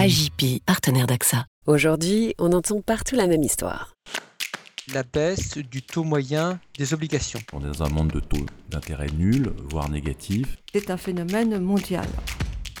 AJP, 0.00 0.62
partenaire 0.64 1.06
d'AXA. 1.06 1.44
Aujourd'hui, 1.66 2.34
on 2.38 2.54
entend 2.54 2.80
partout 2.80 3.16
la 3.16 3.26
même 3.26 3.42
histoire. 3.42 3.92
La 4.94 5.02
baisse 5.02 5.58
du 5.58 5.82
taux 5.82 6.04
moyen 6.04 6.58
des 6.78 6.94
obligations. 6.94 7.40
On 7.52 7.60
est 7.60 7.78
dans 7.78 7.82
un 7.82 7.90
monde 7.90 8.10
de 8.10 8.20
taux 8.20 8.46
d'intérêt 8.70 9.10
nul, 9.18 9.52
voire 9.68 9.90
négatif. 9.90 10.56
C'est 10.72 10.90
un 10.90 10.96
phénomène 10.96 11.58
mondial. 11.58 12.06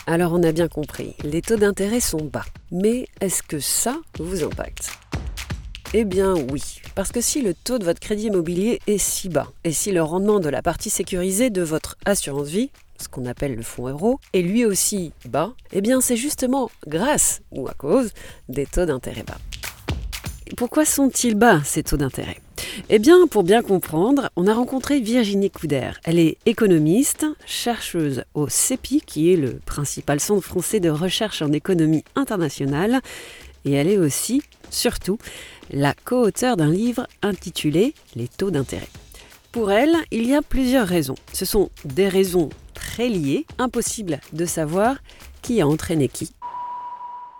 Alors 0.06 0.32
on 0.32 0.42
a 0.42 0.52
bien 0.52 0.68
compris, 0.68 1.14
les 1.22 1.42
taux 1.42 1.58
d'intérêt 1.58 2.00
sont 2.00 2.24
bas. 2.24 2.46
Mais 2.72 3.06
est-ce 3.20 3.42
que 3.42 3.58
ça 3.58 3.98
vous 4.18 4.42
impacte? 4.42 4.90
Eh 5.92 6.06
bien 6.06 6.34
oui, 6.50 6.80
parce 6.94 7.12
que 7.12 7.20
si 7.20 7.42
le 7.42 7.52
taux 7.52 7.78
de 7.78 7.84
votre 7.84 8.00
crédit 8.00 8.28
immobilier 8.28 8.80
est 8.86 8.96
si 8.96 9.28
bas, 9.28 9.52
et 9.64 9.72
si 9.72 9.92
le 9.92 10.02
rendement 10.02 10.40
de 10.40 10.48
la 10.48 10.62
partie 10.62 10.88
sécurisée 10.88 11.50
de 11.50 11.60
votre 11.60 11.98
assurance 12.06 12.48
vie, 12.48 12.70
ce 13.00 13.08
qu'on 13.08 13.26
appelle 13.26 13.54
le 13.54 13.62
fonds 13.62 13.88
euro, 13.88 14.20
est 14.32 14.42
lui 14.42 14.64
aussi 14.64 15.12
bas, 15.28 15.52
eh 15.72 15.80
bien 15.80 16.00
c'est 16.00 16.16
justement 16.16 16.70
grâce 16.86 17.40
ou 17.50 17.66
à 17.68 17.74
cause 17.74 18.10
des 18.48 18.66
taux 18.66 18.86
d'intérêt 18.86 19.22
bas. 19.22 19.38
Pourquoi 20.56 20.84
sont-ils 20.84 21.34
bas 21.34 21.62
ces 21.64 21.82
taux 21.82 21.96
d'intérêt? 21.96 22.40
Eh 22.88 22.98
bien, 22.98 23.26
pour 23.28 23.44
bien 23.44 23.62
comprendre, 23.62 24.30
on 24.36 24.46
a 24.46 24.54
rencontré 24.54 25.00
Virginie 25.00 25.50
Couder. 25.50 25.92
Elle 26.04 26.18
est 26.18 26.38
économiste, 26.44 27.24
chercheuse 27.46 28.24
au 28.34 28.48
CEPI, 28.48 29.00
qui 29.00 29.32
est 29.32 29.36
le 29.36 29.60
principal 29.64 30.20
centre 30.20 30.44
français 30.44 30.80
de 30.80 30.90
recherche 30.90 31.40
en 31.42 31.52
économie 31.52 32.04
internationale, 32.16 33.00
et 33.64 33.72
elle 33.72 33.88
est 33.88 33.98
aussi, 33.98 34.42
surtout, 34.70 35.18
la 35.70 35.94
co-auteure 36.04 36.56
d'un 36.56 36.70
livre 36.70 37.06
intitulé 37.22 37.94
Les 38.16 38.28
taux 38.28 38.50
d'intérêt. 38.50 38.88
Pour 39.52 39.70
elle, 39.70 39.94
il 40.10 40.26
y 40.26 40.34
a 40.34 40.42
plusieurs 40.42 40.86
raisons. 40.86 41.16
Ce 41.32 41.44
sont 41.44 41.70
des 41.84 42.08
raisons 42.08 42.50
très 42.90 43.08
liées, 43.08 43.46
impossible 43.58 44.18
de 44.32 44.44
savoir 44.44 44.96
qui 45.42 45.60
a 45.60 45.68
entraîné 45.68 46.08
qui. 46.08 46.32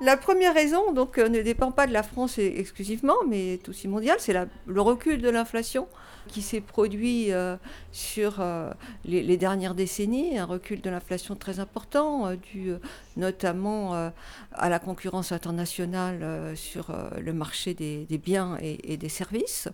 La 0.00 0.16
première 0.16 0.54
raison 0.54 0.92
donc, 0.92 1.18
euh, 1.18 1.28
ne 1.28 1.42
dépend 1.42 1.72
pas 1.72 1.88
de 1.88 1.92
la 1.92 2.04
France 2.04 2.38
exclusivement, 2.38 3.16
mais 3.28 3.54
est 3.54 3.68
aussi 3.68 3.88
mondiale, 3.88 4.16
c'est 4.20 4.32
le 4.66 4.80
recul 4.80 5.20
de 5.20 5.28
l'inflation 5.28 5.88
qui 6.28 6.40
s'est 6.40 6.60
produit 6.60 7.32
euh, 7.32 7.56
sur 7.90 8.36
euh, 8.38 8.70
les, 9.04 9.36
dernières 9.36 9.74
décennies, 9.74 10.38
un 10.38 10.44
recul 10.44 10.80
de 10.80 10.88
l'inflation 10.88 11.34
très 11.34 11.58
important, 11.58 12.32
dû 12.36 12.72
notamment 13.16 14.12
à 14.52 14.68
la 14.68 14.78
concurrence 14.78 15.32
internationale 15.32 16.56
sur 16.56 16.94
le 17.18 17.32
marché 17.32 17.74
des, 17.74 18.06
biens 18.18 18.56
et, 18.60 18.96
des 18.96 19.08
services. 19.08 19.68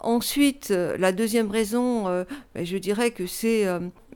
Ensuite, 0.00 0.70
la 0.70 1.12
deuxième 1.12 1.50
raison, 1.50 2.04
ben, 2.54 2.64
je 2.64 2.76
dirais 2.76 3.10
que 3.10 3.26
c'est 3.26 3.66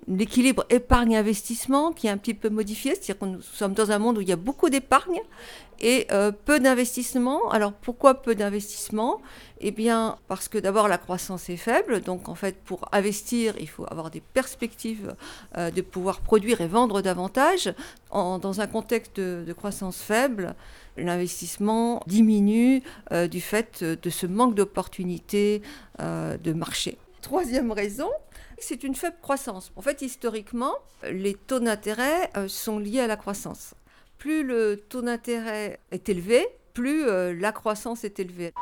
l'équilibre 0.09 0.65
épargne-investissement 0.71 1.93
qui 1.93 2.07
est 2.07 2.11
un 2.11 2.17
petit 2.17 2.35
peu 2.35 2.49
modifié, 2.49 2.95
c'est-à-dire 2.95 3.19
que 3.19 3.25
nous 3.27 3.43
sommes 3.43 3.75
dans 3.75 3.91
un 3.91 3.99
monde 3.99 4.19
où 4.19 4.21
il 4.21 4.29
y 4.29 4.33
a 4.33 4.37
beaucoup 4.37 4.71
d'épargne 4.71 5.21
et 5.81 6.07
euh, 6.11 6.33
peu 6.33 6.59
d'investissement. 6.59 7.51
Alors 7.51 7.73
pourquoi 7.73 8.15
peu 8.15 8.35
d'investissement? 8.35 9.21
Eh 9.61 9.71
bien 9.71 10.17
parce 10.27 10.49
que 10.49 10.59
d'abord 10.59 10.89
la 10.89 10.99
croissance 10.99 11.51
est 11.51 11.57
faible, 11.57 12.01
donc 12.01 12.29
en 12.29 12.35
fait 12.35 12.57
pour 12.65 12.89
investir 12.93 13.55
il 13.61 13.69
faut 13.69 13.85
avoir 13.91 14.11
des 14.11 14.21
perspectives 14.21 15.15
euh, 15.57 15.71
de 15.71 15.83
pouvoir 15.83 16.21
produire 16.21 16.61
et 16.61 16.69
vendre 16.69 17.03
davantage. 17.03 17.73
dans 18.13 18.61
un 18.61 18.67
contexte 18.67 19.21
de, 19.21 19.53
croissance 19.53 19.99
faible, 19.99 20.55
l'investissement 20.97 22.03
diminue 22.07 22.83
euh, 23.13 23.29
du 23.29 23.41
fait 23.41 23.85
de 23.85 24.11
ce 24.11 24.27
manque 24.27 24.55
d'opportunités 24.55 25.63
de 25.99 26.53
marché. 26.53 26.97
Troisième 27.23 27.73
raison, 27.73 28.11
c'est 28.59 28.85
une 28.85 28.95
faible 28.95 29.17
croissance. 29.21 29.73
En 29.77 29.83
fait, 29.83 30.03
historiquement, 30.03 30.75
les 31.11 31.35
taux 31.35 31.61
d'intérêt 31.61 32.31
euh, 32.37 32.49
sont 32.49 32.79
liés 32.79 33.01
à 33.01 33.07
la 33.07 33.17
croissance. 33.17 33.75
Plus 34.19 34.45
le 34.45 34.77
taux 34.89 35.03
d'intérêt 35.03 35.81
est 35.91 36.09
élevé, 36.09 36.47
plus 36.75 37.07
euh, 37.07 37.35
la 37.35 37.53
croissance 37.53 38.05
est 38.05 38.21
élevée. 38.21 38.53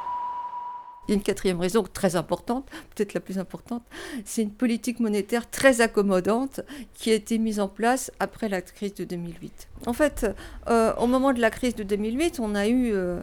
Il 1.07 1.13
y 1.13 1.15
a 1.15 1.17
une 1.17 1.23
quatrième 1.23 1.61
raison 1.61 1.85
très 1.85 2.17
importante, 2.17 2.69
peut-être 2.95 3.15
la 3.15 3.21
plus 3.21 3.39
importante, 3.39 3.85
c'est 4.25 4.43
une 4.43 4.51
politique 4.51 4.99
monétaire 4.99 5.49
très 5.49 5.81
accommodante 5.81 6.63
qui 6.95 7.13
a 7.13 7.15
été 7.15 7.39
mise 7.39 7.61
en 7.61 7.69
place 7.69 8.11
après 8.19 8.49
la 8.49 8.61
crise 8.61 8.95
de 8.95 9.05
2008. 9.05 9.69
En 9.87 9.93
fait, 9.93 10.27
euh, 10.69 10.93
au 10.97 11.07
moment 11.07 11.33
de 11.33 11.41
la 11.41 11.51
crise 11.51 11.77
de 11.77 11.85
2008, 11.85 12.41
on 12.41 12.57
a 12.57 12.67
eu 12.67 12.93
euh, 12.93 13.21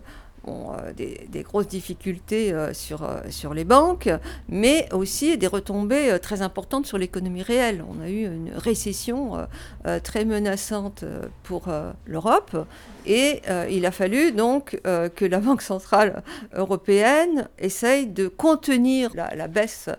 des, 0.96 1.44
grosses 1.44 1.68
difficultés 1.68 2.52
euh, 2.52 2.74
sur, 2.74 3.04
euh, 3.04 3.22
sur 3.30 3.54
les 3.54 3.64
banques, 3.64 4.10
mais 4.50 4.88
aussi 4.94 5.38
des 5.38 5.48
retombées 5.48 6.18
très 6.22 6.42
importantes 6.42 6.86
sur 6.86 6.98
l'économie 6.98 7.44
réelle. 7.44 7.84
On 7.88 8.02
a 8.02 8.10
eu 8.10 8.26
une 8.26 8.52
récession 8.56 9.48
très 10.04 10.26
menaçante 10.26 11.04
pour 11.44 11.68
l'Europe 12.06 12.68
et 13.06 13.42
il 13.70 13.86
a 13.86 13.92
fallu 13.92 14.32
donc 14.32 14.80
que 14.84 15.26
la 15.26 15.40
Banque 15.40 15.62
centrale 15.62 16.24
européenne 16.54 17.48
essaye 17.60 18.08
de 18.08 18.28
contenir 18.28 19.12
la, 19.16 19.36
la 19.36 19.48
baisse 19.48 19.90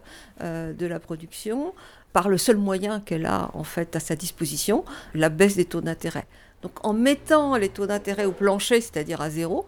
de 0.41 0.87
la 0.87 1.00
production 1.00 1.72
par 2.15 2.28
le 2.28 2.38
seul 2.38 2.56
moyen 2.56 3.00
qu'elle 3.00 3.26
a 3.26 3.50
en 3.55 3.65
fait 3.65 3.97
à 3.97 4.00
sa 4.00 4.15
disposition, 4.16 4.84
la 5.15 5.28
baisse 5.28 5.56
des 5.56 5.65
taux 5.65 5.81
d'intérêt. 5.81 6.26
Donc 6.64 6.82
en 6.82 6.94
mettant 6.94 7.56
les 7.56 7.69
taux 7.69 7.84
d'intérêt 7.84 8.25
au 8.25 8.32
plancher, 8.32 8.80
c'est-à-dire 8.80 9.20
à 9.20 9.28
zéro, 9.28 9.66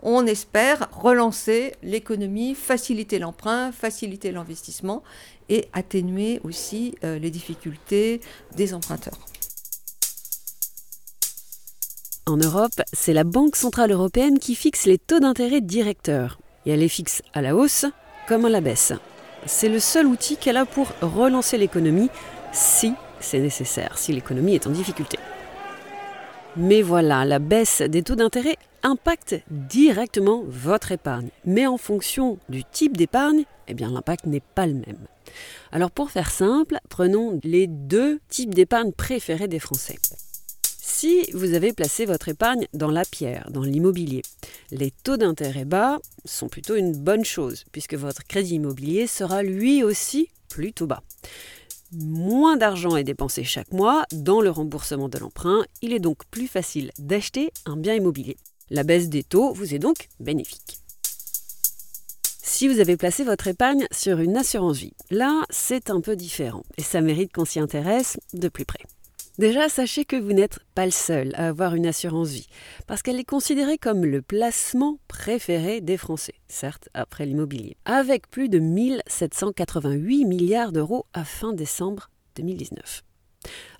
on 0.00 0.24
espère 0.26 0.88
relancer 0.92 1.74
l'économie, 1.82 2.54
faciliter 2.54 3.18
l'emprunt, 3.18 3.72
faciliter 3.72 4.30
l'investissement 4.30 5.02
et 5.48 5.66
atténuer 5.72 6.40
aussi 6.44 6.94
euh, 7.02 7.18
les 7.18 7.32
difficultés 7.32 8.20
des 8.54 8.74
emprunteurs. 8.74 9.18
En 12.26 12.36
Europe, 12.36 12.80
c'est 12.92 13.12
la 13.12 13.24
Banque 13.24 13.56
Centrale 13.56 13.90
Européenne 13.90 14.38
qui 14.38 14.54
fixe 14.54 14.86
les 14.86 14.98
taux 14.98 15.18
d'intérêt 15.18 15.60
directeurs. 15.60 16.38
Et 16.64 16.70
elle 16.70 16.78
les 16.78 16.88
fixe 16.88 17.22
à 17.32 17.42
la 17.42 17.56
hausse 17.56 17.86
comme 18.28 18.44
à 18.44 18.50
la 18.50 18.60
baisse. 18.60 18.92
C'est 19.46 19.68
le 19.68 19.80
seul 19.80 20.06
outil 20.06 20.36
qu'elle 20.36 20.58
a 20.58 20.64
pour 20.64 20.92
relancer 21.02 21.58
l'économie 21.58 22.08
si 22.52 22.94
c'est 23.18 23.40
nécessaire, 23.40 23.98
si 23.98 24.12
l'économie 24.12 24.54
est 24.54 24.68
en 24.68 24.70
difficulté. 24.70 25.18
Mais 26.56 26.82
voilà, 26.82 27.24
la 27.24 27.38
baisse 27.38 27.80
des 27.80 28.02
taux 28.02 28.16
d'intérêt 28.16 28.56
impacte 28.82 29.36
directement 29.50 30.42
votre 30.48 30.90
épargne. 30.90 31.28
Mais 31.44 31.66
en 31.66 31.76
fonction 31.76 32.38
du 32.48 32.64
type 32.64 32.96
d'épargne, 32.96 33.44
eh 33.68 33.74
bien 33.74 33.90
l'impact 33.90 34.26
n'est 34.26 34.40
pas 34.40 34.66
le 34.66 34.74
même. 34.74 35.06
Alors 35.70 35.92
pour 35.92 36.10
faire 36.10 36.30
simple, 36.30 36.78
prenons 36.88 37.38
les 37.44 37.68
deux 37.68 38.18
types 38.28 38.52
d'épargne 38.52 38.90
préférés 38.90 39.46
des 39.46 39.60
Français. 39.60 39.98
Si 40.80 41.30
vous 41.34 41.54
avez 41.54 41.72
placé 41.72 42.04
votre 42.04 42.28
épargne 42.28 42.66
dans 42.74 42.90
la 42.90 43.04
pierre, 43.04 43.48
dans 43.50 43.62
l'immobilier, 43.62 44.22
les 44.72 44.90
taux 44.90 45.16
d'intérêt 45.16 45.64
bas 45.64 45.98
sont 46.24 46.48
plutôt 46.48 46.74
une 46.74 46.92
bonne 46.92 47.24
chose, 47.24 47.64
puisque 47.70 47.94
votre 47.94 48.24
crédit 48.24 48.56
immobilier 48.56 49.06
sera 49.06 49.44
lui 49.44 49.84
aussi 49.84 50.28
plutôt 50.48 50.88
bas 50.88 51.02
moins 51.92 52.56
d'argent 52.56 52.96
est 52.96 53.04
dépensé 53.04 53.44
chaque 53.44 53.72
mois 53.72 54.04
dans 54.12 54.40
le 54.40 54.50
remboursement 54.50 55.08
de 55.08 55.18
l'emprunt, 55.18 55.64
il 55.82 55.92
est 55.92 55.98
donc 55.98 56.24
plus 56.30 56.46
facile 56.46 56.90
d'acheter 56.98 57.52
un 57.66 57.76
bien 57.76 57.94
immobilier. 57.94 58.36
La 58.70 58.84
baisse 58.84 59.08
des 59.08 59.24
taux 59.24 59.52
vous 59.52 59.74
est 59.74 59.78
donc 59.78 60.08
bénéfique. 60.20 60.78
Si 62.42 62.68
vous 62.68 62.80
avez 62.80 62.96
placé 62.96 63.24
votre 63.24 63.48
épargne 63.48 63.86
sur 63.90 64.18
une 64.18 64.36
assurance 64.36 64.76
vie, 64.76 64.92
là 65.10 65.44
c'est 65.50 65.90
un 65.90 66.00
peu 66.00 66.14
différent 66.14 66.62
et 66.76 66.82
ça 66.82 67.00
mérite 67.00 67.32
qu'on 67.32 67.44
s'y 67.44 67.58
intéresse 67.58 68.18
de 68.34 68.48
plus 68.48 68.64
près. 68.64 68.84
Déjà, 69.40 69.70
sachez 69.70 70.04
que 70.04 70.16
vous 70.16 70.34
n'êtes 70.34 70.58
pas 70.74 70.84
le 70.84 70.90
seul 70.90 71.32
à 71.34 71.48
avoir 71.48 71.74
une 71.74 71.86
assurance 71.86 72.28
vie, 72.28 72.46
parce 72.86 73.00
qu'elle 73.00 73.18
est 73.18 73.24
considérée 73.24 73.78
comme 73.78 74.04
le 74.04 74.20
placement 74.20 74.98
préféré 75.08 75.80
des 75.80 75.96
Français, 75.96 76.34
certes 76.46 76.90
après 76.92 77.24
l'immobilier, 77.24 77.78
avec 77.86 78.28
plus 78.28 78.50
de 78.50 78.58
1788 78.58 80.26
milliards 80.26 80.72
d'euros 80.72 81.06
à 81.14 81.24
fin 81.24 81.54
décembre 81.54 82.10
2019. 82.36 83.02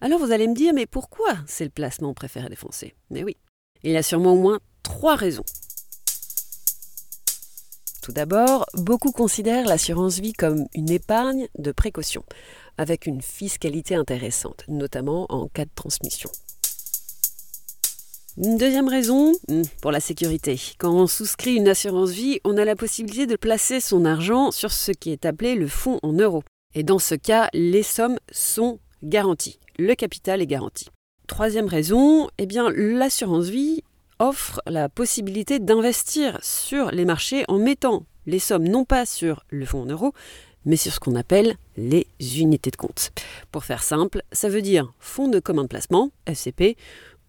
Alors 0.00 0.19
vous 0.19 0.32
allez 0.32 0.49
me 0.49 0.54
dire, 0.54 0.72
mais 0.72 0.87
pourquoi 0.87 1.34
c'est 1.47 1.65
le 1.65 1.70
placement 1.70 2.15
préféré 2.15 2.49
des 2.49 2.56
Français? 2.56 2.94
Mais 3.10 3.22
oui, 3.22 3.37
il 3.82 3.91
y 3.91 3.99
a 3.99 4.02
sûrement 4.02 4.32
au 4.32 4.40
moins 4.40 4.61
trois 4.82 5.14
raisons. 5.14 5.44
Tout 8.02 8.12
d'abord, 8.12 8.67
beaucoup 8.75 9.12
considèrent 9.12 9.67
l'assurance 9.67 10.19
vie 10.20 10.32
comme 10.32 10.67
une 10.75 10.91
épargne 10.91 11.49
de 11.58 11.73
précaution 11.73 12.25
avec 12.79 13.06
une 13.06 13.20
fiscalité 13.20 13.94
intéressante, 13.94 14.64
notamment 14.69 15.26
en 15.29 15.49
cas 15.49 15.67
de 15.67 15.70
transmission. 15.75 16.31
Deuxième 18.38 18.88
raison, 18.88 19.32
hmm, 19.49 19.62
pour 19.82 19.93
la 19.93 20.00
sécurité. 20.00 20.58
Quand 20.79 20.94
on 20.94 21.06
souscrit 21.06 21.56
une 21.56 21.69
assurance 21.69 22.11
vie, 22.11 22.41
on 22.44 22.56
a 22.56 22.64
la 22.64 22.76
possibilité 22.76 23.26
de 23.26 23.37
placer 23.37 23.81
son 23.81 24.06
argent 24.06 24.50
sur 24.50 24.73
ce 24.73 24.93
qui 24.93 25.11
est 25.11 25.26
appelé 25.26 25.56
le 25.56 25.67
fonds 25.67 25.99
en 26.02 26.12
euros. 26.12 26.43
Et 26.75 26.82
dans 26.82 26.99
ce 26.99 27.14
cas, 27.14 27.50
les 27.52 27.82
sommes 27.82 28.19
sont 28.32 28.79
garanties. 29.02 29.58
Le 29.79 29.94
capital 29.94 30.41
est 30.41 30.47
garanti. 30.47 30.87
Troisième 31.26 31.67
raison, 31.67 32.29
eh 32.38 32.47
l'assurance 32.47 33.47
vie 33.47 33.82
offre 34.20 34.61
la 34.67 34.88
possibilité 34.88 35.58
d'investir 35.58 36.38
sur 36.43 36.93
les 36.93 37.05
marchés 37.05 37.44
en 37.49 37.58
mettant 37.58 38.05
les 38.26 38.38
sommes 38.38 38.69
non 38.69 38.84
pas 38.84 39.06
sur 39.06 39.44
le 39.49 39.64
fonds 39.64 39.82
en 39.82 39.87
euros, 39.87 40.12
mais 40.64 40.76
sur 40.76 40.93
ce 40.93 41.00
qu'on 41.00 41.17
appelle 41.17 41.56
les 41.76 42.06
unités 42.38 42.70
de 42.70 42.76
compte. 42.76 43.11
Pour 43.50 43.64
faire 43.64 43.82
simple, 43.82 44.22
ça 44.31 44.49
veut 44.49 44.62
dire 44.62 44.93
fonds 45.00 45.28
de 45.28 45.40
commun 45.40 45.62
de 45.62 45.69
placement, 45.69 46.11
FCP, 46.26 46.76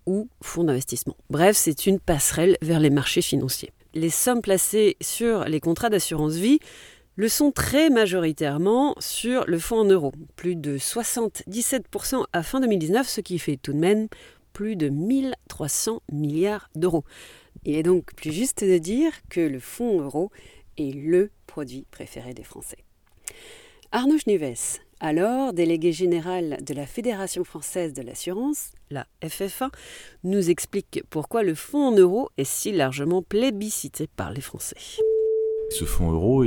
ou 0.05 0.27
fonds 0.41 0.65
d'investissement. 0.65 1.15
Bref, 1.29 1.55
c'est 1.55 1.85
une 1.85 1.99
passerelle 1.99 2.57
vers 2.61 2.79
les 2.79 2.89
marchés 2.89 3.21
financiers. 3.21 3.71
Les 3.93 4.09
sommes 4.09 4.41
placées 4.41 4.97
sur 5.01 5.45
les 5.45 5.59
contrats 5.59 5.89
d'assurance 5.89 6.33
vie 6.33 6.59
le 7.17 7.27
sont 7.27 7.51
très 7.51 7.89
majoritairement 7.89 8.95
sur 8.99 9.45
le 9.45 9.59
fonds 9.59 9.81
en 9.81 9.85
euros, 9.85 10.13
plus 10.35 10.55
de 10.55 10.77
77% 10.77 12.25
à 12.33 12.43
fin 12.43 12.59
2019, 12.59 13.07
ce 13.07 13.21
qui 13.21 13.37
fait 13.37 13.57
tout 13.61 13.73
de 13.73 13.77
même 13.77 14.07
plus 14.53 14.75
de 14.75 14.89
1300 14.89 16.01
milliards 16.11 16.69
d'euros. 16.75 17.03
Il 17.65 17.75
est 17.75 17.83
donc 17.83 18.13
plus 18.15 18.31
juste 18.31 18.63
de 18.63 18.77
dire 18.77 19.11
que 19.29 19.41
le 19.41 19.59
fonds 19.59 20.01
euro 20.01 20.31
est 20.77 20.95
le 20.95 21.31
produit 21.47 21.85
préféré 21.91 22.33
des 22.33 22.43
Français. 22.43 22.77
Arnaud 23.91 24.17
Schneves, 24.17 24.79
alors 25.01 25.51
délégué 25.51 25.91
général 25.91 26.59
de 26.63 26.73
la 26.73 26.85
Fédération 26.85 27.43
française 27.43 27.93
de 27.93 28.01
l'assurance, 28.01 28.71
la 28.89 29.07
FFA, 29.27 29.69
nous 30.23 30.49
explique 30.49 31.03
pourquoi 31.09 31.43
le 31.43 31.55
fonds 31.55 31.97
en 31.97 32.29
est 32.37 32.43
si 32.43 32.71
largement 32.71 33.21
plébiscité 33.21 34.07
par 34.07 34.31
les 34.31 34.41
Français. 34.41 34.77
Ce 35.71 35.85
fonds 35.85 36.11
euro, 36.11 36.45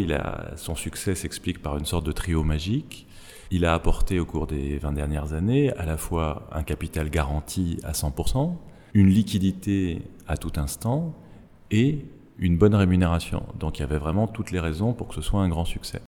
son 0.57 0.75
succès 0.75 1.15
s'explique 1.15 1.61
par 1.61 1.79
une 1.79 1.85
sorte 1.85 2.07
de 2.07 2.13
trio 2.13 2.45
magique. 2.45 3.07
Il 3.51 3.65
a 3.65 3.75
apporté 3.75 4.19
au 4.19 4.25
cours 4.25 4.47
des 4.47 4.79
20 4.79 4.93
dernières 4.93 5.33
années 5.33 5.73
à 5.73 5.85
la 5.85 5.97
fois 5.97 6.49
un 6.53 6.63
capital 6.63 7.11
garanti 7.11 7.79
à 7.85 7.93
100%, 7.93 8.55
une 8.95 9.09
liquidité 9.09 10.03
à 10.27 10.37
tout 10.37 10.53
instant 10.57 11.15
et 11.71 12.05
une 12.39 12.57
bonne 12.57 12.75
rémunération. 12.75 13.45
Donc 13.59 13.79
il 13.79 13.83
y 13.83 13.85
avait 13.85 13.99
vraiment 13.99 14.27
toutes 14.27 14.51
les 14.51 14.61
raisons 14.61 14.93
pour 14.93 15.09
que 15.09 15.15
ce 15.15 15.21
soit 15.21 15.41
un 15.41 15.49
grand 15.49 15.65
succès. 15.65 16.01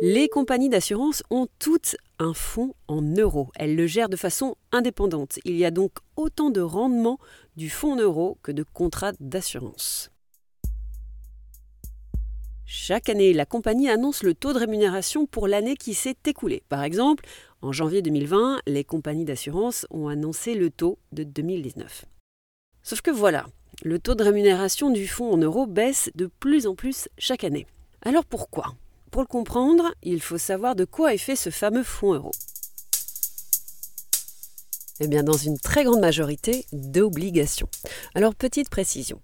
Les 0.00 0.28
compagnies 0.28 0.68
d'assurance 0.68 1.22
ont 1.30 1.46
toutes 1.60 1.96
un 2.18 2.34
fonds 2.34 2.74
en 2.88 3.02
euros. 3.02 3.50
Elles 3.54 3.76
le 3.76 3.86
gèrent 3.86 4.08
de 4.08 4.16
façon 4.16 4.56
indépendante. 4.72 5.38
Il 5.44 5.56
y 5.56 5.64
a 5.64 5.70
donc 5.70 5.92
autant 6.16 6.50
de 6.50 6.60
rendement 6.60 7.18
du 7.56 7.70
fonds 7.70 7.92
en 7.92 7.96
euros 7.96 8.38
que 8.42 8.50
de 8.50 8.64
contrats 8.64 9.12
d'assurance. 9.20 10.10
Chaque 12.74 13.10
année, 13.10 13.34
la 13.34 13.44
compagnie 13.44 13.90
annonce 13.90 14.22
le 14.22 14.32
taux 14.32 14.54
de 14.54 14.58
rémunération 14.58 15.26
pour 15.26 15.46
l'année 15.46 15.76
qui 15.76 15.92
s'est 15.92 16.16
écoulée. 16.24 16.62
Par 16.70 16.82
exemple, 16.82 17.26
en 17.60 17.70
janvier 17.70 18.00
2020, 18.00 18.62
les 18.66 18.82
compagnies 18.82 19.26
d'assurance 19.26 19.86
ont 19.90 20.08
annoncé 20.08 20.54
le 20.54 20.70
taux 20.70 20.98
de 21.12 21.22
2019. 21.22 22.06
Sauf 22.82 23.02
que 23.02 23.10
voilà, 23.10 23.44
le 23.82 23.98
taux 23.98 24.14
de 24.14 24.24
rémunération 24.24 24.88
du 24.88 25.06
fonds 25.06 25.34
en 25.34 25.36
euros 25.36 25.66
baisse 25.66 26.10
de 26.14 26.30
plus 26.40 26.66
en 26.66 26.74
plus 26.74 27.10
chaque 27.18 27.44
année. 27.44 27.66
Alors 28.00 28.24
pourquoi? 28.24 28.72
Pour 29.10 29.20
le 29.20 29.28
comprendre, 29.28 29.92
il 30.02 30.22
faut 30.22 30.38
savoir 30.38 30.74
de 30.74 30.86
quoi 30.86 31.12
est 31.12 31.18
fait 31.18 31.36
ce 31.36 31.50
fameux 31.50 31.84
fonds 31.84 32.14
euro. 32.14 32.30
Eh 35.04 35.08
bien, 35.08 35.24
dans 35.24 35.36
une 35.36 35.58
très 35.58 35.82
grande 35.82 36.00
majorité 36.00 36.64
d'obligations. 36.72 37.68
Alors, 38.14 38.34
petite 38.36 38.70
précision. 38.70 39.20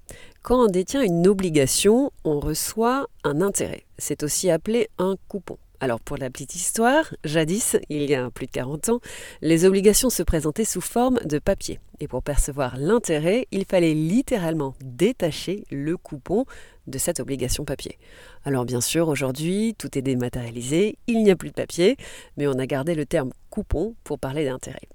Quand 0.49 0.65
on 0.65 0.69
détient 0.69 1.03
une 1.03 1.27
obligation, 1.29 2.11
on 2.25 2.41
reçoit 2.41 3.07
un 3.23 3.43
intérêt. 3.43 3.85
C'est 3.99 4.23
aussi 4.23 4.49
appelé 4.49 4.89
un 4.97 5.17
coupon. 5.29 5.59
Alors 5.79 6.01
pour 6.01 6.17
la 6.17 6.31
petite 6.31 6.55
histoire, 6.55 7.13
jadis, 7.23 7.77
il 7.91 8.09
y 8.09 8.15
a 8.15 8.31
plus 8.31 8.47
de 8.47 8.53
40 8.53 8.89
ans, 8.89 9.01
les 9.43 9.67
obligations 9.67 10.09
se 10.09 10.23
présentaient 10.23 10.65
sous 10.65 10.81
forme 10.81 11.19
de 11.27 11.39
papier. 11.39 11.81
Et 12.01 12.09
pour 12.09 12.23
percevoir 12.23 12.79
l'intérêt, 12.79 13.47
il 13.51 13.67
fallait 13.67 13.93
littéralement 13.93 14.75
détacher 14.83 15.65
le 15.71 15.99
coupon 15.99 16.47
de 16.87 16.97
cette 16.97 17.21
obligation 17.21 17.67
papier. 17.67 17.99
Alors 18.47 18.65
bien 18.65 18.81
sûr, 18.81 19.09
aujourd'hui, 19.09 19.75
tout 19.77 19.99
est 19.99 20.03
dématérialisé, 20.03 20.97
il 21.09 21.23
n'y 21.25 21.31
a 21.31 21.37
plus 21.37 21.51
de 21.51 21.55
papier, 21.57 21.99
mais 22.39 22.47
on 22.47 22.59
a 22.59 22.65
gardé 22.65 22.95
le 22.95 23.05
terme 23.05 23.33
coupon 23.51 23.97
pour 24.03 24.19
parler 24.19 24.47
d'intérêt. 24.47 24.89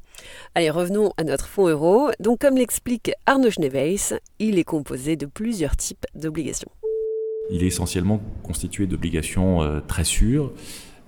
Allez, 0.55 0.69
revenons 0.69 1.11
à 1.17 1.23
notre 1.23 1.47
fonds 1.47 1.67
euro. 1.67 2.09
Donc, 2.19 2.39
comme 2.39 2.55
l'explique 2.55 3.11
Arnaud 3.25 3.51
Schneeweis, 3.51 4.19
il 4.39 4.57
est 4.57 4.63
composé 4.63 5.15
de 5.15 5.25
plusieurs 5.25 5.75
types 5.75 6.05
d'obligations. 6.15 6.71
Il 7.51 7.63
est 7.63 7.67
essentiellement 7.67 8.21
constitué 8.41 8.87
d'obligations 8.87 9.61
euh, 9.61 9.79
très 9.81 10.03
sûres, 10.03 10.51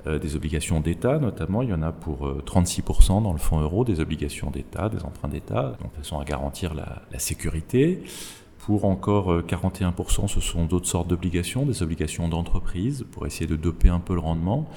euh, 0.06 0.20
des 0.20 0.36
obligations 0.36 0.82
d'État 0.82 1.18
notamment. 1.18 1.62
Il 1.62 1.70
y 1.70 1.74
en 1.74 1.82
a 1.82 1.92
pour 1.92 2.28
36% 2.28 3.20
euh, 3.20 3.22
dans 3.22 3.32
le 3.32 3.40
fonds 3.40 3.62
euro, 3.62 3.86
des 3.86 4.00
obligations 4.00 4.52
d'État, 4.52 4.90
des 4.90 5.04
emprunts 5.04 5.30
d'État, 5.30 5.78
de 5.82 5.98
façon 5.98 6.20
à 6.20 6.26
garantir 6.26 6.74
la, 6.74 7.04
la 7.12 7.20
sécurité. 7.20 8.04
Pour 8.60 8.86
encore 8.86 9.42
41%, 9.42 10.28
ce 10.28 10.40
sont 10.40 10.66
d'autres 10.66 10.88
sortes 10.88 11.08
d'obligations, 11.08 11.68
des 11.68 11.84
obligations 11.84 12.28
d'entreprise, 12.28 13.06
pour 13.12 13.28
essayer 13.28 13.46
de 13.46 13.56
doper 13.56 13.90
un 13.90 14.00
peu 14.00 14.16
le 14.16 14.22
rendement 14.22 14.68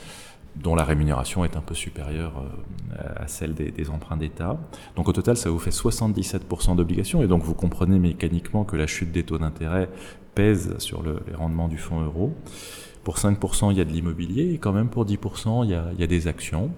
dont 0.56 0.74
la 0.74 0.84
rémunération 0.84 1.44
est 1.44 1.56
un 1.56 1.60
peu 1.60 1.74
supérieure 1.74 2.42
euh, 2.98 3.02
à 3.16 3.28
celle 3.28 3.54
des, 3.54 3.90
emprunts 3.90 4.16
d'État. 4.16 4.58
Donc 4.96 5.08
au 5.08 5.12
total, 5.12 5.36
ça 5.36 5.50
vous 5.50 5.58
fait 5.58 5.70
77% 5.70 6.76
d'obligations, 6.76 7.22
et 7.22 7.28
donc 7.28 7.42
vous 7.42 7.54
comprenez 7.54 7.98
mécaniquement 7.98 8.64
que 8.64 8.76
la 8.76 8.86
chute 8.86 9.12
des 9.12 9.22
taux 9.22 9.38
d'intérêt 9.38 9.88
pèse 10.34 10.76
sur 10.78 11.02
les 11.02 11.34
rendements 11.34 11.68
du 11.68 11.78
fonds 11.78 12.00
euro. 12.00 12.34
Pour 13.04 13.16
5%, 13.16 13.70
il 13.70 13.78
y 13.78 13.80
a 13.80 13.84
de 13.84 13.92
l'immobilier, 13.92 14.52
et 14.52 14.58
quand 14.58 14.72
même 14.72 14.88
pour 14.88 15.06
10%, 15.06 15.64
il 15.64 15.70
y, 15.70 15.74
a, 15.74 15.86
il 15.94 16.00
y 16.00 16.04
a 16.04 16.06
des 16.06 16.26
actions, 16.26 16.70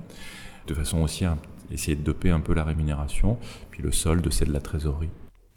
de 0.66 0.74
façon 0.74 1.02
aussi 1.02 1.24
à 1.24 1.36
essayer 1.70 1.96
de 1.96 2.02
doper 2.02 2.30
un 2.30 2.40
peu 2.40 2.52
la 2.54 2.64
rémunération, 2.64 3.38
puis 3.70 3.82
le 3.82 3.92
solde, 3.92 4.30
c'est 4.30 4.44
de 4.44 4.52
la 4.52 4.60
trésorerie. 4.60 5.10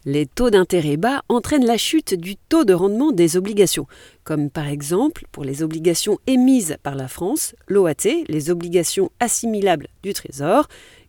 Les 0.05 0.25
taux 0.25 0.49
d'intérêt 0.49 0.97
bas 0.97 1.23
entraînent 1.29 1.65
la 1.65 1.77
chute 1.77 2.13
du 2.13 2.35
taux 2.35 2.65
de 2.65 2.73
rendement 2.73 3.13
des 3.13 3.37
obligations, 3.37 3.87
comme 4.25 4.49
par 4.49 4.67
exemple 4.67 5.25
pour 5.31 5.45
les 5.45 5.63
obligations 5.63 6.19
émises 6.27 6.75
par 6.83 6.95
la 6.95 7.07
France, 7.07 7.55
l'OAT, 7.67 8.25
les 8.27 8.49
obligations 8.49 9.11
assimilables 9.21 9.87
du 10.01 10.13
Trésor, 10.13 10.67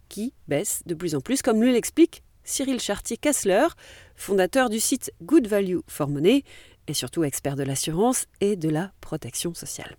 qui 0.09 0.33
baissent 0.47 0.83
de 0.87 0.95
plus 0.95 1.17
en 1.17 1.21
plus, 1.21 1.43
comme 1.43 1.61
le 1.61 1.73
l'explique 1.73 2.23
Cyril 2.45 2.79
Chartier-Kassler, 2.79 3.67
fondateur 4.15 4.71
du 4.71 4.79
site 4.79 5.13
Good 5.23 5.49
Value 5.49 5.79
for 5.89 6.09
Money 6.09 6.45
et 6.87 6.95
surtout 6.95 7.25
expert 7.25 7.57
de 7.57 7.65
l'assurance 7.65 8.27
et 8.41 8.55
de 8.55 8.69
la 8.69 8.93
protection 9.01 9.55
sociale. 9.55 9.97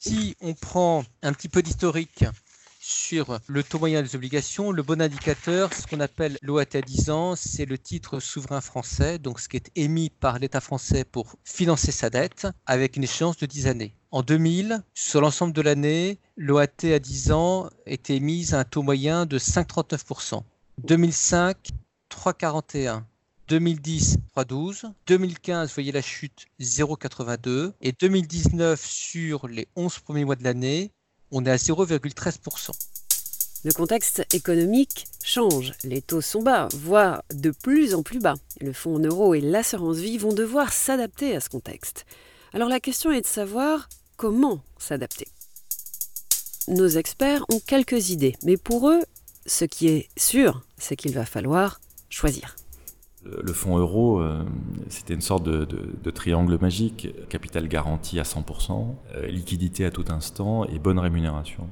Si 0.00 0.34
on 0.40 0.54
prend 0.54 1.04
un 1.22 1.32
petit 1.32 1.48
peu 1.48 1.62
d'historique 1.62 2.24
sur 2.84 3.38
le 3.46 3.62
taux 3.62 3.78
moyen 3.78 4.02
des 4.02 4.16
obligations. 4.16 4.72
Le 4.72 4.82
bon 4.82 5.00
indicateur, 5.00 5.72
ce 5.72 5.86
qu'on 5.86 6.00
appelle 6.00 6.36
l'OAT 6.42 6.74
à 6.74 6.80
10 6.80 7.10
ans, 7.10 7.36
c'est 7.36 7.64
le 7.64 7.78
titre 7.78 8.18
souverain 8.18 8.60
français, 8.60 9.20
donc 9.20 9.38
ce 9.38 9.48
qui 9.48 9.56
est 9.56 9.70
émis 9.76 10.10
par 10.10 10.40
l'État 10.40 10.60
français 10.60 11.04
pour 11.04 11.36
financer 11.44 11.92
sa 11.92 12.10
dette 12.10 12.48
avec 12.66 12.96
une 12.96 13.04
échéance 13.04 13.36
de 13.36 13.46
10 13.46 13.68
années. 13.68 13.94
En 14.10 14.22
2000, 14.22 14.82
sur 14.94 15.20
l'ensemble 15.20 15.52
de 15.52 15.62
l'année, 15.62 16.18
l'OAT 16.36 16.92
à 16.92 16.98
10 16.98 17.30
ans 17.30 17.70
était 17.86 18.16
émise 18.16 18.52
à 18.52 18.58
un 18.58 18.64
taux 18.64 18.82
moyen 18.82 19.26
de 19.26 19.38
5,39%. 19.38 20.42
2005, 20.82 21.56
3,41%. 22.10 23.02
2010, 23.48 24.18
3,12. 24.36 24.92
2015, 25.06 25.68
vous 25.68 25.74
voyez 25.74 25.92
la 25.92 26.00
chute, 26.02 26.46
0,82. 26.60 27.72
Et 27.80 27.92
2019, 27.92 28.84
sur 28.84 29.46
les 29.46 29.68
11 29.76 29.98
premiers 29.98 30.24
mois 30.24 30.36
de 30.36 30.44
l'année, 30.44 30.90
on 31.32 31.44
est 31.44 31.50
à 31.50 31.56
0,13%. 31.56 32.70
Le 33.64 33.72
contexte 33.72 34.24
économique 34.34 35.06
change, 35.24 35.72
les 35.84 36.02
taux 36.02 36.20
sont 36.20 36.42
bas, 36.42 36.68
voire 36.74 37.22
de 37.32 37.50
plus 37.50 37.94
en 37.94 38.02
plus 38.02 38.18
bas. 38.18 38.34
Le 38.60 38.72
fonds 38.72 38.96
en 38.96 38.98
euros 38.98 39.34
et 39.34 39.40
l'assurance 39.40 39.96
vie 39.96 40.18
vont 40.18 40.32
devoir 40.32 40.72
s'adapter 40.72 41.34
à 41.34 41.40
ce 41.40 41.48
contexte. 41.48 42.04
Alors 42.52 42.68
la 42.68 42.80
question 42.80 43.10
est 43.12 43.22
de 43.22 43.26
savoir 43.26 43.88
comment 44.16 44.62
s'adapter. 44.78 45.28
Nos 46.68 46.88
experts 46.88 47.44
ont 47.50 47.60
quelques 47.60 48.10
idées, 48.10 48.36
mais 48.44 48.56
pour 48.56 48.90
eux, 48.90 49.02
ce 49.46 49.64
qui 49.64 49.88
est 49.88 50.08
sûr, 50.16 50.62
c'est 50.78 50.96
qu'il 50.96 51.12
va 51.12 51.24
falloir 51.24 51.80
choisir. 52.08 52.56
Le 53.24 53.52
fonds 53.52 53.78
euro, 53.78 54.20
euh, 54.20 54.42
c'était 54.88 55.14
une 55.14 55.20
sorte 55.20 55.44
de, 55.44 56.10
triangle 56.10 56.58
magique, 56.60 57.08
capital 57.28 57.68
garanti 57.68 58.18
à 58.18 58.24
100%, 58.24 58.96
euh, 59.14 59.26
liquidité 59.28 59.84
à 59.84 59.92
tout 59.92 60.04
instant 60.08 60.64
et 60.64 60.78
bonne 60.80 60.98
rémunération. 60.98 61.68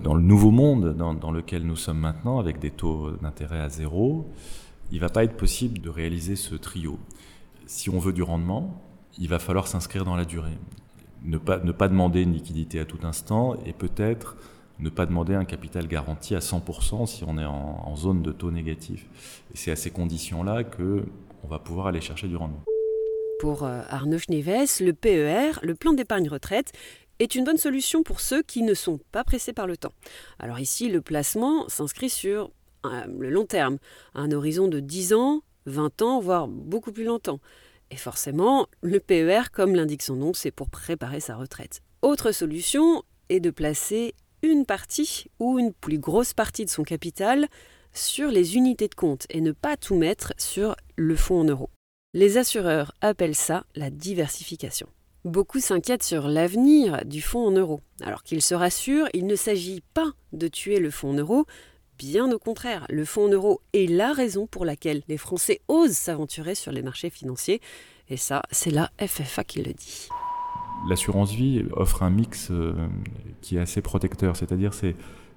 Dans 0.00 0.14
le 0.14 0.22
nouveau 0.22 0.50
monde 0.50 0.96
dans, 0.96 1.30
lequel 1.30 1.66
nous 1.66 1.76
sommes 1.76 1.98
maintenant, 1.98 2.38
avec 2.38 2.58
des 2.58 2.70
taux 2.70 3.10
d'intérêt 3.22 3.60
à 3.60 3.68
zéro, 3.68 4.26
il 4.90 4.96
ne 4.96 5.00
va 5.00 5.10
pas 5.10 5.24
être 5.24 5.36
possible 5.36 5.80
de 5.80 5.90
réaliser 5.90 6.34
ce 6.34 6.54
trio. 6.54 6.98
Si 7.66 7.90
on 7.90 7.98
veut 7.98 8.12
du 8.12 8.22
rendement, 8.22 8.82
il 9.18 9.28
va 9.28 9.38
falloir 9.38 9.68
s'inscrire 9.68 10.04
dans 10.04 10.16
la 10.16 10.24
durée. 10.24 10.58
Ne 11.24 11.38
pas, 11.38 11.58
ne 11.58 11.72
pas 11.72 11.88
demander 11.88 12.22
une 12.22 12.32
liquidité 12.32 12.80
à 12.80 12.84
tout 12.84 12.98
instant 13.04 13.56
et 13.66 13.72
peut-être 13.72 14.36
ne 14.78 14.88
pas 14.88 15.06
demander 15.06 15.34
un 15.34 15.44
capital 15.44 15.86
garanti 15.86 16.34
à 16.34 16.40
100% 16.40 17.06
si 17.06 17.24
on 17.24 17.38
est 17.38 17.44
en, 17.44 17.94
zone 17.96 18.22
de 18.22 18.32
taux 18.32 18.50
négatif. 18.50 19.06
Et 19.52 19.56
c'est 19.56 19.70
à 19.70 19.76
ces 19.76 19.90
conditions-là 19.90 20.64
que 20.64 21.04
on 21.44 21.48
va 21.48 21.58
pouvoir 21.58 21.86
aller 21.86 22.00
chercher 22.00 22.26
du 22.26 22.36
rendement. 22.36 22.62
Pour 23.40 23.64
euh, 23.64 23.82
Arnaud 23.88 24.18
Schneves, 24.18 24.80
le 24.80 24.92
PER, 24.92 25.60
le 25.62 25.74
plan 25.74 25.92
d'épargne 25.92 26.28
retraite, 26.28 26.72
est 27.18 27.34
une 27.34 27.44
bonne 27.44 27.58
solution 27.58 28.02
pour 28.02 28.20
ceux 28.20 28.42
qui 28.42 28.62
ne 28.62 28.74
sont 28.74 28.98
pas 29.12 29.24
pressés 29.24 29.52
par 29.52 29.66
le 29.66 29.76
temps. 29.76 29.92
Alors 30.38 30.58
ici, 30.58 30.88
le 30.88 31.00
placement 31.00 31.68
s'inscrit 31.68 32.10
sur 32.10 32.50
euh, 32.86 33.04
le 33.18 33.30
long 33.30 33.46
terme, 33.46 33.78
un 34.14 34.32
horizon 34.32 34.68
de 34.68 34.80
10 34.80 35.14
ans, 35.14 35.42
20 35.66 36.02
ans, 36.02 36.20
voire 36.20 36.48
beaucoup 36.48 36.92
plus 36.92 37.04
longtemps. 37.04 37.40
Et 37.90 37.96
forcément, 37.96 38.66
le 38.82 38.98
PER, 38.98 39.50
comme 39.52 39.74
l'indique 39.74 40.02
son 40.02 40.16
nom, 40.16 40.34
c'est 40.34 40.50
pour 40.50 40.70
préparer 40.70 41.20
sa 41.20 41.36
retraite. 41.36 41.82
Autre 42.02 42.32
solution 42.32 43.02
est 43.28 43.40
de 43.40 43.50
placer 43.50 44.14
une 44.48 44.66
partie 44.66 45.26
ou 45.38 45.58
une 45.58 45.72
plus 45.72 45.98
grosse 45.98 46.34
partie 46.34 46.64
de 46.64 46.70
son 46.70 46.82
capital 46.82 47.48
sur 47.92 48.30
les 48.30 48.56
unités 48.56 48.88
de 48.88 48.94
compte 48.94 49.26
et 49.30 49.40
ne 49.40 49.52
pas 49.52 49.76
tout 49.76 49.96
mettre 49.96 50.32
sur 50.38 50.76
le 50.96 51.16
fonds 51.16 51.40
en 51.40 51.44
euros. 51.44 51.70
Les 52.12 52.36
assureurs 52.36 52.92
appellent 53.00 53.34
ça 53.34 53.64
la 53.74 53.90
diversification. 53.90 54.88
Beaucoup 55.24 55.60
s'inquiètent 55.60 56.02
sur 56.02 56.28
l'avenir 56.28 57.04
du 57.06 57.22
fonds 57.22 57.46
en 57.46 57.50
euros. 57.50 57.80
Alors 58.02 58.22
qu'ils 58.22 58.42
se 58.42 58.54
rassurent, 58.54 59.08
il 59.14 59.26
ne 59.26 59.36
s'agit 59.36 59.82
pas 59.94 60.12
de 60.32 60.48
tuer 60.48 60.80
le 60.80 60.90
fonds 60.90 61.10
en 61.10 61.14
euros, 61.14 61.46
bien 61.98 62.30
au 62.30 62.38
contraire. 62.38 62.86
Le 62.90 63.04
fonds 63.04 63.24
en 63.24 63.30
euros 63.30 63.62
est 63.72 63.90
la 63.90 64.12
raison 64.12 64.46
pour 64.46 64.64
laquelle 64.64 65.02
les 65.08 65.16
Français 65.16 65.60
osent 65.68 65.96
s'aventurer 65.96 66.54
sur 66.54 66.72
les 66.72 66.82
marchés 66.82 67.10
financiers. 67.10 67.60
Et 68.10 68.18
ça, 68.18 68.42
c'est 68.50 68.70
la 68.70 68.90
FFA 69.00 69.44
qui 69.44 69.62
le 69.62 69.72
dit. 69.72 70.08
L'assurance 70.88 71.32
vie 71.32 71.64
offre 71.72 72.02
un 72.02 72.10
mix 72.10 72.50
euh, 72.50 72.74
qui 73.40 73.56
est 73.56 73.60
assez 73.60 73.80
protecteur, 73.80 74.36
c'est-à-dire 74.36 74.74
c'est 74.74 74.94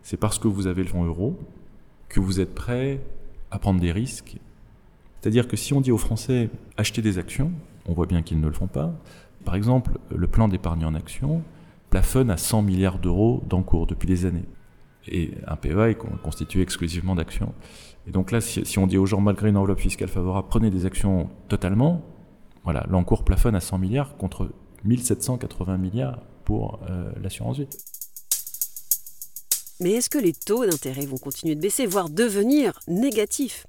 c'est 0.08 0.18
parce 0.18 0.40
que 0.40 0.48
vous 0.48 0.68
avez 0.68 0.84
le 0.84 0.88
fonds 0.88 1.04
euro 1.04 1.38
que 2.08 2.22
vous 2.22 2.40
êtes 2.40 2.56
prêt 2.56 3.02
à 3.52 3.60
prendre 3.60 3.82
des 3.82 3.92
risques. 3.92 4.38
C'est-à-dire 5.20 5.50
que 5.50 5.58
si 5.58 5.74
on 5.74 5.82
dit 5.82 5.92
aux 5.92 5.98
Français 5.98 6.50
acheter 6.78 7.02
des 7.02 7.18
actions, 7.18 7.52
on 7.86 7.94
voit 7.94 8.06
bien 8.06 8.22
qu'ils 8.22 8.40
ne 8.40 8.48
le 8.48 8.54
font 8.54 8.68
pas. 8.68 8.94
Par 9.44 9.56
exemple, 9.56 9.98
le 10.16 10.28
plan 10.28 10.48
d'épargne 10.48 10.86
en 10.86 10.96
actions 10.96 11.44
plafonne 11.90 12.30
à 12.30 12.38
100 12.38 12.62
milliards 12.62 13.00
d'euros 13.00 13.44
d'encours 13.50 13.88
depuis 13.88 14.08
des 14.08 14.26
années. 14.26 14.46
Et 15.10 15.32
un 15.46 15.58
PEA 15.58 15.90
est 15.90 15.98
constitué 16.24 16.62
exclusivement 16.62 17.16
d'actions. 17.16 17.54
Et 18.08 18.12
donc 18.12 18.32
là, 18.32 18.40
si, 18.40 18.80
on 18.80 18.88
dit 18.88 18.98
aux 18.98 19.06
gens, 19.06 19.20
malgré 19.20 19.50
une 19.50 19.58
enveloppe 19.58 19.80
fiscale 19.80 20.08
favorable, 20.08 20.48
prenez 20.50 20.70
des 20.70 20.86
actions 20.86 21.30
totalement, 21.50 22.02
voilà, 22.64 22.86
l'encours 22.90 23.26
plafonne 23.26 23.56
à 23.56 23.60
100 23.60 23.78
milliards 23.78 24.16
contre 24.16 24.50
1780 24.84 25.78
milliards 25.78 26.22
pour 26.46 26.80
euh, 26.90 27.12
l'assurance 27.22 27.60
vie. 27.60 27.68
Mais 29.80 29.92
est-ce 29.92 30.10
que 30.10 30.18
les 30.18 30.34
taux 30.34 30.66
d'intérêt 30.66 31.06
vont 31.06 31.18
continuer 31.18 31.56
de 31.56 31.62
baisser, 31.62 31.86
voire 31.86 32.10
devenir 32.10 32.80
négatifs? 32.88 33.68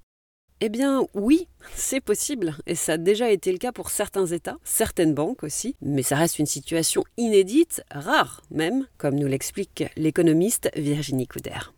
Eh 0.61 0.71
bien 0.71 1.07
oui, 1.15 1.47
c'est 1.77 2.01
possible, 2.01 2.57
et 2.67 2.75
ça 2.75 2.95
a 2.95 2.97
déjà 2.97 3.31
été 3.31 3.53
le 3.53 3.59
cas 3.59 3.71
pour 3.71 3.91
certains 3.91 4.27
États, 4.27 4.57
certaines 4.65 5.15
banques 5.15 5.45
aussi, 5.45 5.77
mais 5.81 6.03
ça 6.03 6.17
reste 6.17 6.41
une 6.41 6.47
situation 6.47 7.05
inédite, 7.17 7.85
rare 7.93 8.43
même, 8.51 8.87
comme 8.97 9.15
nous 9.15 9.29
l'explique 9.29 9.85
l'économiste 9.97 10.71
Virginie 10.75 11.29
Couder 11.29 11.71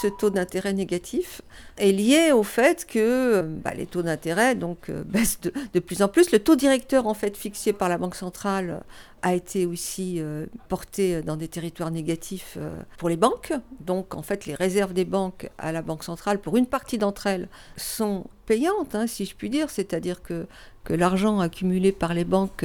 ce 0.00 0.08
taux 0.08 0.30
d'intérêt 0.30 0.74
négatif 0.74 1.40
est 1.78 1.92
lié 1.92 2.32
au 2.32 2.42
fait 2.42 2.84
que 2.84 3.42
bah, 3.42 3.72
les 3.74 3.86
taux 3.86 4.02
d'intérêt 4.02 4.54
donc 4.54 4.90
euh, 4.90 5.02
baissent 5.06 5.40
de, 5.40 5.80
plus 5.80 6.02
en 6.02 6.08
plus. 6.08 6.32
Le 6.32 6.38
taux 6.38 6.56
directeur 6.56 7.06
en 7.06 7.14
fait 7.14 7.36
fixé 7.36 7.72
par 7.72 7.88
la 7.88 7.96
Banque 7.96 8.14
centrale 8.14 8.82
a 9.22 9.34
été 9.34 9.64
aussi 9.64 10.16
euh, 10.18 10.46
porté 10.68 11.22
dans 11.22 11.36
des 11.36 11.48
territoires 11.48 11.90
négatifs 11.90 12.58
euh, 12.58 12.76
pour 12.98 13.08
les 13.08 13.16
banques. 13.16 13.54
Donc 13.80 14.14
en 14.14 14.22
fait 14.22 14.44
les 14.44 14.54
réserves 14.54 14.92
des 14.92 15.06
banques 15.06 15.48
à 15.56 15.72
la 15.72 15.80
Banque 15.80 16.04
centrale, 16.04 16.40
pour 16.40 16.58
une 16.58 16.66
partie 16.66 16.98
d'entre 16.98 17.26
elles, 17.26 17.48
sont 17.76 18.26
payantes, 18.44 18.94
hein, 18.94 19.06
si 19.06 19.24
je 19.24 19.34
puis 19.34 19.48
dire, 19.48 19.70
c'est-à-dire 19.70 20.22
que, 20.22 20.46
que 20.84 20.92
l'argent 20.92 21.40
accumulé 21.40 21.90
par 21.90 22.12
les 22.12 22.24
banques 22.24 22.64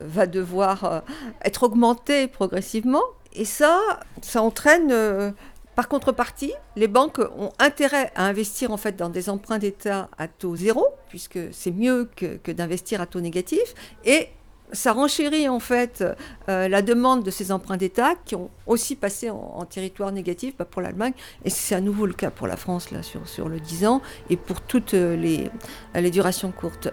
va 0.00 0.26
devoir 0.26 1.02
être 1.42 1.64
augmenté 1.64 2.28
progressivement. 2.28 3.02
Et 3.32 3.44
ça, 3.44 3.80
ça 4.22 4.40
entraîne 4.40 5.34
par 5.76 5.88
contrepartie, 5.88 6.54
les 6.74 6.88
banques 6.88 7.20
ont 7.38 7.50
intérêt 7.58 8.10
à 8.14 8.24
investir 8.24 8.70
en 8.70 8.78
fait 8.78 8.96
dans 8.96 9.10
des 9.10 9.28
emprunts 9.28 9.58
d'État 9.58 10.08
à 10.16 10.26
taux 10.26 10.56
zéro, 10.56 10.86
puisque 11.10 11.38
c'est 11.52 11.70
mieux 11.70 12.08
que, 12.16 12.50
d'investir 12.50 13.02
à 13.02 13.06
taux 13.06 13.20
négatif, 13.20 13.74
et 14.06 14.30
ça 14.72 14.92
renchérit 14.92 15.50
en 15.50 15.60
fait 15.60 16.02
euh, 16.48 16.66
la 16.66 16.80
demande 16.80 17.22
de 17.22 17.30
ces 17.30 17.52
emprunts 17.52 17.76
d'État 17.76 18.14
qui 18.24 18.34
ont 18.34 18.50
aussi 18.66 18.96
passé 18.96 19.28
en, 19.28 19.64
territoire 19.66 20.10
négatif 20.12 20.56
bah, 20.56 20.64
pour 20.64 20.80
l'Allemagne, 20.80 21.12
et 21.44 21.50
c'est 21.50 21.74
à 21.74 21.82
nouveau 21.82 22.06
le 22.06 22.14
cas 22.14 22.30
pour 22.30 22.46
la 22.46 22.56
France 22.56 22.88
sur, 23.26 23.48
le 23.50 23.60
10 23.60 23.86
ans 23.86 24.00
et 24.30 24.38
pour 24.38 24.62
toutes 24.62 24.94
les, 24.94 25.50
les 25.94 26.10
durations 26.10 26.52
courtes. 26.52 26.88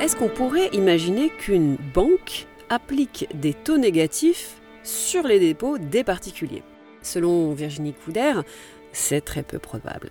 Est-ce 0.00 0.16
qu'on 0.16 0.28
pourrait 0.28 0.70
imaginer 0.72 1.30
qu'une 1.30 1.76
banque 1.94 2.48
applique 2.68 3.28
des 3.32 3.54
taux 3.54 3.78
négatifs 3.78 4.58
sur 4.82 5.26
les 5.26 5.40
dépôts 5.40 5.78
des 5.78 6.04
particuliers. 6.04 6.62
Selon 7.02 7.52
Virginie 7.52 7.94
Couder, 7.94 8.34
c'est 8.92 9.20
très 9.20 9.42
peu 9.42 9.58
probable. 9.58 10.10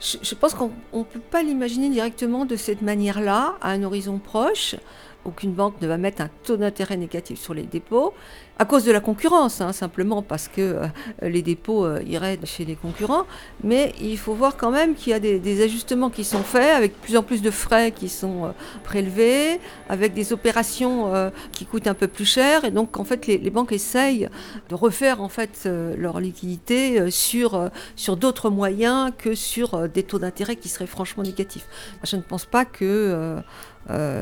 Je, 0.00 0.34
pense 0.34 0.54
qu'on 0.54 0.72
ne 0.92 1.04
peut 1.04 1.20
pas 1.20 1.42
l'imaginer 1.42 1.88
directement 1.88 2.44
de 2.44 2.56
cette 2.56 2.82
manière-là, 2.82 3.56
à 3.62 3.70
un 3.70 3.82
horizon 3.82 4.18
proche. 4.18 4.74
Aucune 5.24 5.52
banque 5.52 5.80
ne 5.80 5.86
va 5.86 5.96
mettre 5.96 6.22
un 6.22 6.30
taux 6.42 6.56
d'intérêt 6.56 6.96
négatif 6.96 7.40
sur 7.40 7.54
les 7.54 7.62
dépôts 7.62 8.12
à 8.58 8.64
cause 8.64 8.84
de 8.84 8.92
la 8.92 9.00
concurrence, 9.00 9.60
hein, 9.60 9.72
simplement 9.72 10.22
parce 10.22 10.46
que 10.46 10.60
euh, 10.60 10.86
les 11.22 11.42
dépôts 11.42 11.84
euh, 11.84 12.00
iraient 12.06 12.38
chez 12.44 12.64
les 12.64 12.76
concurrents. 12.76 13.24
Mais 13.64 13.92
il 14.00 14.16
faut 14.16 14.34
voir 14.34 14.56
quand 14.56 14.70
même 14.70 14.94
qu'il 14.94 15.10
y 15.10 15.14
a 15.14 15.18
des, 15.18 15.62
ajustements 15.62 16.10
qui 16.10 16.24
sont 16.24 16.42
faits, 16.42 16.74
avec 16.74 17.00
plus 17.00 17.16
en 17.16 17.22
plus 17.22 17.42
de 17.42 17.50
frais 17.50 17.90
qui 17.90 18.08
sont 18.08 18.44
euh, 18.44 18.48
prélevés, 18.84 19.60
avec 19.88 20.14
des 20.14 20.32
opérations 20.32 21.12
qui 21.52 21.66
coûtent 21.66 21.86
un 21.86 21.94
peu 21.94 22.08
plus 22.08 22.24
cher. 22.24 22.64
Et 22.64 22.70
donc, 22.70 22.98
en 22.98 23.04
fait, 23.04 23.26
les, 23.26 23.50
banques 23.50 23.72
essayent 23.72 24.28
de 24.68 24.74
refaire 24.74 25.20
en 25.20 25.28
fait 25.28 25.68
leur 25.96 26.20
liquidité 26.20 27.10
sur, 27.10 27.70
sur 27.96 28.16
d'autres 28.16 28.50
moyens 28.50 29.12
que 29.16 29.34
sur 29.34 29.88
des 29.88 30.02
taux 30.02 30.18
d'intérêt 30.18 30.56
qui 30.56 30.68
seraient 30.68 30.86
franchement 30.86 31.22
négatifs. 31.22 31.66
Je 32.02 32.16
ne 32.16 32.22
pense 32.22 32.46
pas 32.46 32.64
que 32.64 33.36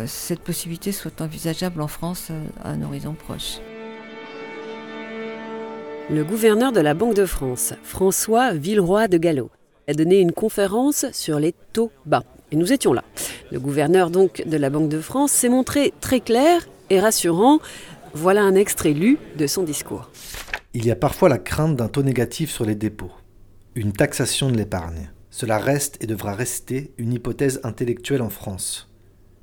cette 0.07 0.40
possibilité 0.40 0.92
soit 0.92 1.21
envisageable 1.21 1.81
en 1.81 1.88
France 1.88 2.31
à 2.62 2.71
un 2.71 2.83
horizon 2.83 3.14
proche. 3.14 3.59
Le 6.11 6.25
gouverneur 6.25 6.73
de 6.73 6.81
la 6.81 6.95
Banque 6.95 7.14
de 7.14 7.25
France, 7.25 7.75
François 7.83 8.52
Villeroy 8.52 9.09
de 9.09 9.19
Gallo, 9.19 9.50
a 9.88 9.95
donné 9.95 10.21
une 10.21 10.33
conférence 10.33 11.07
sur 11.12 11.38
les 11.38 11.54
taux 11.73 11.90
bas. 12.07 12.25
Et 12.50 12.57
nous 12.57 12.73
étions 12.73 12.92
là. 12.92 13.04
Le 13.50 13.59
gouverneur 13.59 14.11
donc 14.11 14.42
de 14.47 14.57
la 14.57 14.69
Banque 14.69 14.88
de 14.88 15.00
France 15.00 15.33
s'est 15.33 15.49
montré 15.49 15.95
très 16.00 16.21
clair 16.21 16.69
et 16.90 17.00
rassurant. 17.00 17.61
Voilà 18.14 18.42
un 18.42 18.54
extrait 18.54 18.92
lu 18.92 19.16
de 19.38 19.47
son 19.47 19.62
discours. 19.62 20.11
Il 20.75 20.85
y 20.85 20.90
a 20.90 20.97
parfois 20.97 21.28
la 21.28 21.38
crainte 21.38 21.76
d'un 21.76 21.88
taux 21.88 22.02
négatif 22.02 22.50
sur 22.50 22.66
les 22.66 22.75
dépôts, 22.75 23.12
une 23.75 23.92
taxation 23.92 24.50
de 24.50 24.57
l'épargne. 24.57 25.11
Cela 25.31 25.57
reste 25.57 25.97
et 26.02 26.07
devra 26.07 26.35
rester 26.35 26.92
une 26.99 27.14
hypothèse 27.14 27.61
intellectuelle 27.64 28.23
en 28.23 28.28
France. 28.28 28.92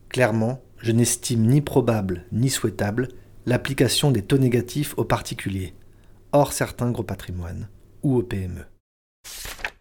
Clairement, 0.09 0.61
je 0.79 0.91
n'estime 0.91 1.45
ni 1.45 1.61
probable 1.61 2.25
ni 2.31 2.49
souhaitable 2.49 3.09
l'application 3.45 4.11
des 4.11 4.21
taux 4.21 4.37
négatifs 4.37 4.93
aux 4.97 5.05
particuliers 5.05 5.73
hors 6.31 6.53
certains 6.53 6.91
gros 6.91 7.03
patrimoines 7.03 7.69
ou 8.03 8.17
aux 8.17 8.23
PME. 8.23 8.65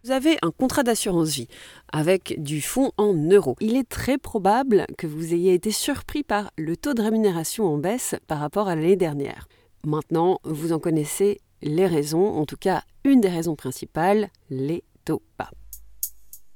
Vous 0.05 0.11
avez 0.13 0.39
un 0.43 0.51
contrat 0.51 0.85
d'assurance 0.85 1.31
vie 1.31 1.49
avec 1.93 2.41
du 2.43 2.63
fonds 2.63 2.93
en 2.97 3.13
euros. 3.13 3.57
Il 3.61 3.77
est 3.77 3.89
très 3.89 4.17
probable 4.17 4.87
que 4.97 5.07
vous 5.07 5.35
ayez 5.35 5.55
été 5.55 5.71
surpris 5.71 6.23
par 6.23 6.51
le 6.57 6.77
taux 6.77 6.95
de 6.95 7.03
rémunération 7.03 7.67
en 7.67 7.79
baisse 7.79 8.15
par 8.27 8.39
rapport 8.39 8.69
à 8.69 8.75
l'année 8.75 8.97
dernière. 8.97 9.49
Maintenant, 9.85 10.41
vous 10.45 10.73
en 10.73 10.79
connaissez 10.79 11.41
les 11.63 11.87
raisons, 11.87 12.27
en 12.27 12.47
tout 12.47 12.57
cas 12.57 12.83
une 13.05 13.21
des 13.21 13.29
raisons 13.29 13.57
principales, 13.57 14.29
les 14.51 14.85
taux 15.05 15.23
bas. 15.39 15.51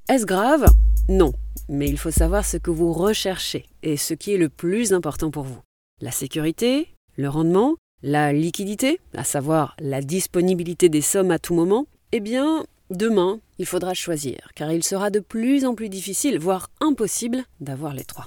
Est-ce 0.09 0.27
grave? 0.27 0.67
Non, 1.09 1.33
mais 1.69 1.89
il 1.89 1.99
faut 1.99 2.11
savoir 2.11 2.45
ce 2.45 2.57
que 2.57 2.71
vous 2.71 2.93
recherchez 2.93 3.67
et 3.83 3.97
ce 3.97 4.15
qui 4.15 4.33
est 4.33 4.39
le 4.39 4.49
plus 4.49 4.93
important 4.93 5.31
pour 5.31 5.43
vous. 5.43 5.59
La 6.01 6.13
sécurité, 6.13 6.89
le 7.17 7.29
rendement, 7.29 7.77
la 8.03 8.33
liquidité, 8.33 9.01
à 9.15 9.25
savoir 9.25 9.77
la 9.81 10.01
disponibilité 10.01 10.89
des 10.89 11.01
sommes 11.01 11.31
à 11.31 11.39
tout 11.39 11.55
moment, 11.55 11.87
eh 12.13 12.21
bien, 12.21 12.65
demain, 12.91 13.41
il 13.59 13.67
faudra 13.67 13.95
choisir, 13.95 14.51
car 14.55 14.73
il 14.73 14.85
sera 14.85 15.11
de 15.11 15.21
plus 15.21 15.65
en 15.65 15.75
plus 15.75 15.89
difficile, 15.89 16.39
voire 16.39 16.71
impossible, 16.81 17.45
d'avoir 17.61 17.95
les 17.95 18.05
trois. 18.05 18.27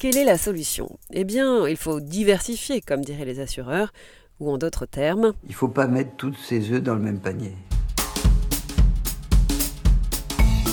Quelle 0.00 0.16
est 0.16 0.24
la 0.24 0.38
solution? 0.38 0.98
Eh 1.12 1.24
bien, 1.24 1.66
il 1.68 1.76
faut 1.76 2.00
diversifier, 2.00 2.80
comme 2.80 3.04
diraient 3.04 3.24
les 3.24 3.40
assureurs, 3.40 3.92
ou 4.40 4.50
en 4.50 4.58
d'autres 4.58 4.86
termes... 4.86 5.32
Il 5.44 5.50
ne 5.50 5.54
faut 5.54 5.68
pas 5.68 5.86
mettre 5.86 6.16
tous 6.16 6.34
ses 6.34 6.72
œufs 6.72 6.82
dans 6.82 6.94
le 6.94 7.00
même 7.00 7.20
panier. 7.20 7.52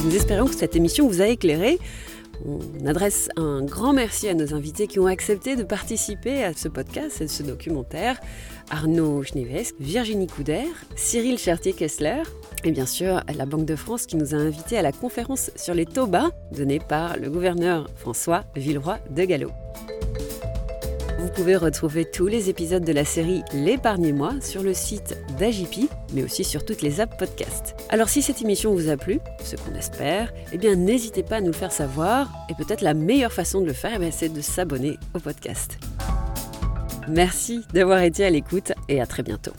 Nous 0.03 0.15
espérons 0.15 0.47
que 0.47 0.55
cette 0.55 0.75
émission 0.75 1.07
vous 1.07 1.21
a 1.21 1.27
éclairé. 1.27 1.79
On 2.45 2.85
adresse 2.85 3.29
un 3.37 3.63
grand 3.63 3.93
merci 3.93 4.27
à 4.27 4.33
nos 4.33 4.53
invités 4.53 4.87
qui 4.87 4.99
ont 4.99 5.05
accepté 5.05 5.55
de 5.55 5.63
participer 5.63 6.43
à 6.43 6.51
ce 6.53 6.67
podcast 6.67 7.21
et 7.21 7.27
ce 7.29 7.41
documentaire. 7.41 8.19
Arnaud 8.69 9.23
Schneves, 9.23 9.71
Virginie 9.79 10.27
Couder, 10.27 10.65
Cyril 10.97 11.37
Chertier-Kessler 11.37 12.23
et 12.65 12.71
bien 12.71 12.85
sûr 12.85 13.21
la 13.33 13.45
Banque 13.45 13.65
de 13.65 13.77
France 13.77 14.05
qui 14.05 14.17
nous 14.17 14.33
a 14.35 14.37
invités 14.37 14.77
à 14.77 14.81
la 14.81 14.91
conférence 14.91 15.51
sur 15.55 15.73
les 15.73 15.85
taux 15.85 16.07
bas 16.07 16.31
donnée 16.51 16.79
par 16.79 17.17
le 17.17 17.29
gouverneur 17.29 17.89
François 17.95 18.43
Villeroy 18.55 18.99
de 19.09 19.23
Gallo. 19.23 19.51
Vous 21.23 21.29
pouvez 21.29 21.55
retrouver 21.55 22.03
tous 22.03 22.27
les 22.27 22.49
épisodes 22.49 22.83
de 22.83 22.91
la 22.91 23.05
série 23.05 23.43
L'épargnez-moi 23.53 24.41
sur 24.41 24.61
le 24.61 24.73
site 24.73 25.17
d'Agipi, 25.39 25.87
mais 26.13 26.21
aussi 26.21 26.43
sur 26.43 26.65
toutes 26.65 26.81
les 26.81 26.99
apps 26.99 27.15
podcast. 27.17 27.75
Alors 27.87 28.09
si 28.09 28.21
cette 28.21 28.41
émission 28.41 28.73
vous 28.73 28.89
a 28.89 28.97
plu, 28.97 29.21
ce 29.41 29.55
qu'on 29.55 29.73
espère, 29.73 30.33
eh 30.51 30.57
bien 30.57 30.75
n'hésitez 30.75 31.23
pas 31.23 31.37
à 31.37 31.39
nous 31.39 31.47
le 31.47 31.53
faire 31.53 31.71
savoir, 31.71 32.29
et 32.49 32.55
peut-être 32.55 32.81
la 32.81 32.93
meilleure 32.93 33.31
façon 33.31 33.61
de 33.61 33.67
le 33.67 33.71
faire, 33.71 34.03
eh 34.03 34.11
c'est 34.11 34.27
de 34.27 34.41
s'abonner 34.41 34.97
au 35.13 35.19
podcast. 35.19 35.77
Merci 37.07 37.61
d'avoir 37.73 38.01
été 38.01 38.25
à 38.25 38.29
l'écoute 38.29 38.73
et 38.89 38.99
à 38.99 39.05
très 39.05 39.23
bientôt. 39.23 39.53